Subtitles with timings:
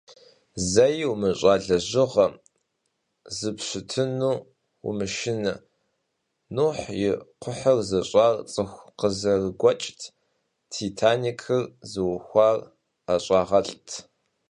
[0.71, 2.33] Зэи умыщӏа лэжьыгъэм
[3.37, 4.33] зупщытыну
[4.87, 5.53] умышынэ:
[6.55, 7.07] Нухь и
[7.41, 9.99] кхъухьыр зыщӏар цӏыху къызэрыгуэкӏт,
[10.71, 12.57] «Титаникыр» зыухуар
[13.05, 13.89] ӏэщӏагъэлӏт.